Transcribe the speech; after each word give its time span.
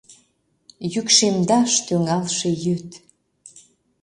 ...Йӱкшемдаш 0.93 1.71
тӱҥалше 1.85 2.49
йӱд. 2.63 2.89